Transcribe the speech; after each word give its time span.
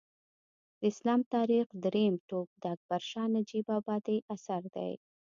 د 0.79 0.81
اسلام 0.91 1.21
تاریخ 1.33 1.65
درېیم 1.83 2.15
ټوک 2.27 2.47
د 2.61 2.63
اکبر 2.75 3.01
شاه 3.11 3.29
نجیب 3.35 3.67
ابادي 3.79 4.17
اثر 4.35 4.61
دی 4.75 4.91